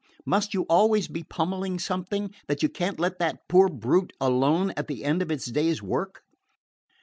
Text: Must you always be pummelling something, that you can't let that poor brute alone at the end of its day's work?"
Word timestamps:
Must 0.25 0.55
you 0.55 0.63
always 0.63 1.07
be 1.07 1.21
pummelling 1.23 1.77
something, 1.79 2.33
that 2.47 2.63
you 2.63 2.69
can't 2.69 2.99
let 2.99 3.19
that 3.19 3.47
poor 3.47 3.69
brute 3.69 4.13
alone 4.19 4.73
at 4.75 4.87
the 4.87 5.05
end 5.05 5.21
of 5.21 5.29
its 5.29 5.45
day's 5.45 5.83
work?" 5.83 6.23